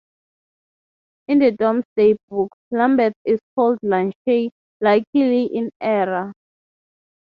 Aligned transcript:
In 1.27 1.37
the 1.37 1.51
Domesday 1.51 2.15
Book, 2.27 2.51
Lambeth 2.71 3.13
is 3.23 3.37
called 3.53 3.77
"Lanchei", 3.85 4.49
likely 4.81 5.43
in 5.45 5.69
error. 5.79 6.33